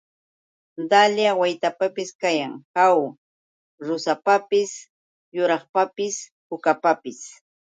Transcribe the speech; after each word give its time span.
Dalya 0.89 1.31
waytapis 1.41 2.09
kayan, 2.21 2.53
¿aw? 2.87 2.97
Rusapapis 3.87 4.71
yuraqpis 5.35 6.15
pukapis. 6.47 7.19